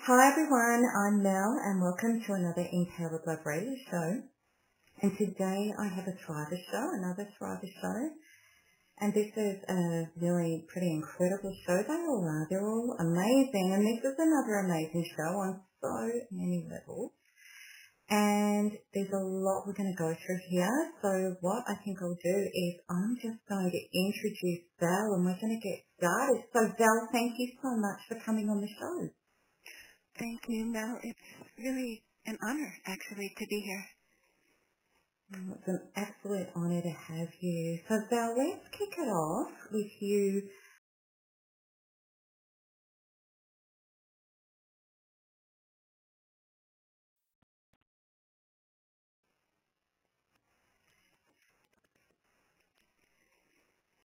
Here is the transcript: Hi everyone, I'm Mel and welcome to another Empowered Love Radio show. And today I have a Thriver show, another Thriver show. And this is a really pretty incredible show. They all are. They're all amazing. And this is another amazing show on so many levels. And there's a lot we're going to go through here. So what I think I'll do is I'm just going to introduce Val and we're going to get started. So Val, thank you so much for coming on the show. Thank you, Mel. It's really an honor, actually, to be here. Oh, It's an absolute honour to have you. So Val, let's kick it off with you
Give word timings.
Hi 0.00 0.32
everyone, 0.32 0.80
I'm 0.96 1.22
Mel 1.22 1.60
and 1.60 1.76
welcome 1.76 2.24
to 2.24 2.32
another 2.32 2.64
Empowered 2.72 3.20
Love 3.26 3.44
Radio 3.44 3.76
show. 3.84 4.24
And 5.04 5.12
today 5.12 5.74
I 5.76 5.92
have 5.92 6.08
a 6.08 6.16
Thriver 6.24 6.56
show, 6.72 6.84
another 6.96 7.28
Thriver 7.36 7.68
show. 7.68 8.08
And 8.96 9.12
this 9.12 9.28
is 9.36 9.60
a 9.68 10.08
really 10.16 10.64
pretty 10.72 10.88
incredible 10.88 11.52
show. 11.68 11.84
They 11.84 12.00
all 12.00 12.24
are. 12.24 12.46
They're 12.48 12.64
all 12.64 12.96
amazing. 12.96 13.76
And 13.76 13.84
this 13.84 14.00
is 14.00 14.16
another 14.16 14.64
amazing 14.64 15.04
show 15.04 15.36
on 15.36 15.60
so 15.84 15.92
many 16.32 16.64
levels. 16.64 17.12
And 18.08 18.72
there's 18.96 19.12
a 19.12 19.20
lot 19.20 19.68
we're 19.68 19.76
going 19.76 19.92
to 19.92 20.00
go 20.00 20.16
through 20.16 20.40
here. 20.48 20.96
So 21.04 21.36
what 21.44 21.68
I 21.68 21.76
think 21.84 22.00
I'll 22.00 22.16
do 22.16 22.38
is 22.48 22.72
I'm 22.88 23.20
just 23.20 23.44
going 23.52 23.68
to 23.68 23.82
introduce 23.92 24.64
Val 24.80 25.12
and 25.20 25.28
we're 25.28 25.36
going 25.44 25.60
to 25.60 25.68
get 25.68 25.84
started. 26.00 26.40
So 26.56 26.72
Val, 26.72 26.98
thank 27.12 27.36
you 27.36 27.52
so 27.60 27.76
much 27.76 28.00
for 28.08 28.16
coming 28.24 28.48
on 28.48 28.64
the 28.64 28.72
show. 28.80 29.12
Thank 30.20 30.40
you, 30.48 30.66
Mel. 30.66 30.98
It's 31.02 31.18
really 31.58 32.02
an 32.26 32.36
honor, 32.46 32.70
actually, 32.86 33.32
to 33.38 33.46
be 33.46 33.60
here. 33.60 33.84
Oh, 35.34 35.54
It's 35.58 35.68
an 35.68 35.80
absolute 35.96 36.48
honour 36.54 36.82
to 36.82 36.90
have 36.90 37.28
you. 37.40 37.78
So 37.88 37.98
Val, 38.10 38.36
let's 38.36 38.68
kick 38.68 38.92
it 38.98 39.08
off 39.08 39.50
with 39.72 39.90
you 40.00 40.42